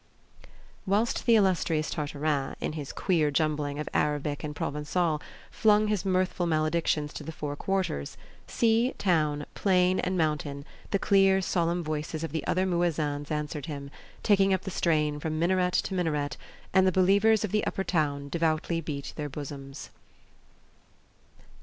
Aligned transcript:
Whilst 0.87 1.27
the 1.27 1.35
illustrious 1.35 1.91
Tartarin, 1.91 2.55
in 2.59 2.73
his 2.73 2.91
queer 2.91 3.29
jumbling 3.29 3.77
of 3.77 3.87
Arabic 3.93 4.43
and 4.43 4.55
Provencal, 4.55 5.21
flung 5.51 5.89
his 5.89 6.03
mirthful 6.03 6.47
maledictions 6.47 7.13
to 7.13 7.23
the 7.23 7.31
four 7.31 7.55
quarters, 7.55 8.17
sea, 8.47 8.95
town, 8.97 9.45
plain 9.53 9.99
and 9.99 10.17
mountain, 10.17 10.65
the 10.89 10.97
clear, 10.97 11.39
solemn 11.39 11.83
voices 11.83 12.23
of 12.23 12.31
the 12.31 12.43
other 12.47 12.65
muezzins 12.65 13.29
answered 13.29 13.67
him, 13.67 13.91
taking 14.23 14.55
up 14.55 14.61
the 14.63 14.71
strain 14.71 15.19
from 15.19 15.37
minaret 15.37 15.73
to 15.73 15.93
minaret, 15.93 16.35
and 16.73 16.87
the 16.87 16.91
believers 16.91 17.43
of 17.43 17.51
the 17.51 17.63
upper 17.67 17.83
town 17.83 18.27
devoutly 18.27 18.81
beat 18.81 19.13
their 19.17 19.29
bosoms. 19.29 19.91